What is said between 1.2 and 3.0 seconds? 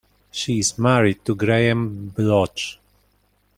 to Graham Bloch.